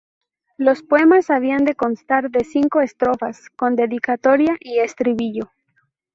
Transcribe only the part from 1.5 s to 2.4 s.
de constar